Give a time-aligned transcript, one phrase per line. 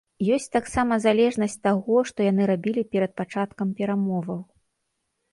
[0.35, 4.41] Ёсць таксама залежнасць таго, што яны рабілі перад пачаткам перамоваў.